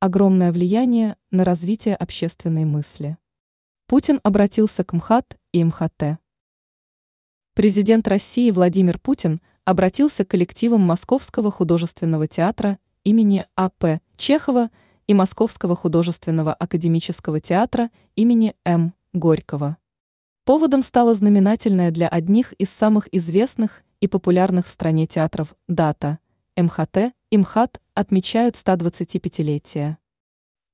[0.00, 3.16] огромное влияние на развитие общественной мысли.
[3.86, 6.18] Путин обратился к МХАТ и МХТ.
[7.54, 14.00] Президент России Владимир Путин обратился к коллективам Московского художественного театра имени А.П.
[14.16, 14.70] Чехова
[15.06, 18.94] и Московского художественного академического театра имени М.
[19.12, 19.78] Горького.
[20.44, 26.18] Поводом стала знаменательная для одних из самых известных и популярных в стране театров дата.
[26.56, 29.98] МХТ и МХАТ отмечают 125-летие.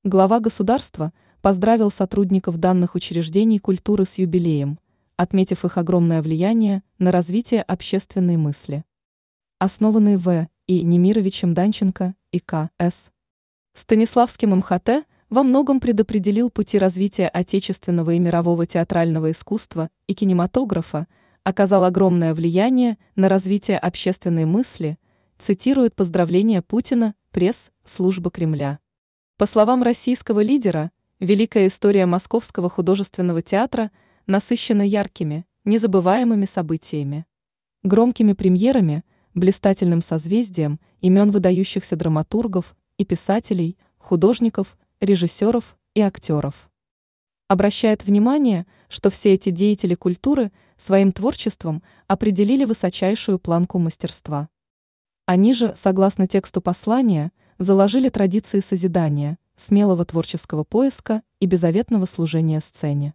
[0.05, 4.79] Глава государства поздравил сотрудников данных учреждений культуры с юбилеем,
[5.17, 8.85] отметив их огромное влияние на развитие общественной мысли.
[9.59, 10.49] Основанный В.
[10.67, 10.83] И.
[10.83, 12.71] Немировичем Данченко и К.
[12.79, 13.11] С.
[13.75, 21.09] Станиславским МХТ во многом предопределил пути развития отечественного и мирового театрального искусства и кинематографа,
[21.43, 24.99] оказал огромное влияние на развитие общественной мысли,
[25.45, 28.79] цитирует поздравления Путина пресс служба Кремля.
[29.37, 30.91] По словам российского лидера,
[31.21, 33.91] великая история Московского художественного театра
[34.27, 37.27] насыщена яркими, незабываемыми событиями.
[37.83, 39.05] Громкими премьерами,
[39.35, 46.71] блистательным созвездием имен выдающихся драматургов и писателей, художников, режиссеров и актеров.
[47.49, 54.49] Обращает внимание, что все эти деятели культуры своим творчеством определили высочайшую планку мастерства.
[55.27, 63.15] Они же, согласно тексту послания, заложили традиции созидания, смелого творческого поиска и беззаветного служения сцене.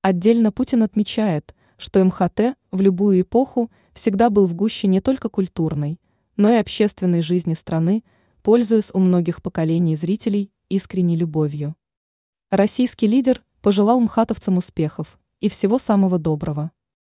[0.00, 6.00] Отдельно Путин отмечает, что МХТ в любую эпоху всегда был в гуще не только культурной,
[6.36, 8.02] но и общественной жизни страны,
[8.42, 11.74] пользуясь у многих поколений зрителей искренней любовью.
[12.50, 16.70] Российский лидер пожелал мхатовцам успехов и всего самого доброго.